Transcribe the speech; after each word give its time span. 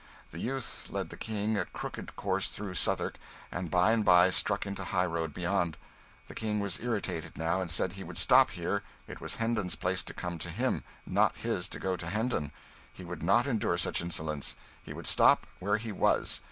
The 0.31 0.39
youth 0.39 0.87
led 0.89 1.11
the 1.11 1.15
King 1.15 1.59
a 1.59 1.65
crooked 1.65 2.15
course 2.15 2.47
through 2.47 2.73
Southwark, 2.73 3.19
and 3.51 3.69
by 3.69 3.91
and 3.91 4.03
by 4.03 4.31
struck 4.31 4.65
into 4.65 4.81
the 4.81 4.87
high 4.87 5.05
road 5.05 5.31
beyond. 5.31 5.77
The 6.27 6.33
King 6.33 6.59
was 6.59 6.79
irritated, 6.79 7.37
now, 7.37 7.61
and 7.61 7.69
said 7.69 7.93
he 7.93 8.03
would 8.03 8.17
stop 8.17 8.49
here 8.49 8.81
it 9.07 9.21
was 9.21 9.35
Hendon's 9.35 9.75
place 9.75 10.01
to 10.05 10.13
come 10.15 10.39
to 10.39 10.49
him, 10.49 10.83
not 11.05 11.35
his 11.37 11.67
to 11.69 11.77
go 11.79 11.95
to 11.97 12.07
Hendon. 12.09 12.51
He 12.91 13.05
would 13.05 13.21
not 13.21 13.45
endure 13.45 13.77
such 13.77 14.01
insolence; 14.01 14.55
he 14.81 14.91
would 14.91 15.05
stop 15.05 15.45
where 15.59 15.77
he 15.77 15.91
was. 15.91 16.39